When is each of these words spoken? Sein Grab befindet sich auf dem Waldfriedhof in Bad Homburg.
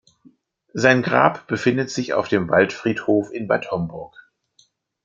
Sein 0.73 1.03
Grab 1.03 1.45
befindet 1.45 1.91
sich 1.91 2.15
auf 2.15 2.27
dem 2.27 2.49
Waldfriedhof 2.49 3.31
in 3.31 3.47
Bad 3.47 3.69
Homburg. 3.69 4.15